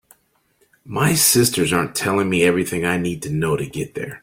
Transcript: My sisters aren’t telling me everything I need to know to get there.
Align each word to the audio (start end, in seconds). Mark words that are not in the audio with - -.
My 0.97 1.13
sisters 1.13 1.71
aren’t 1.71 1.93
telling 2.05 2.27
me 2.27 2.39
everything 2.41 2.83
I 2.83 2.97
need 2.97 3.21
to 3.21 3.29
know 3.41 3.55
to 3.55 3.67
get 3.79 3.93
there. 3.93 4.15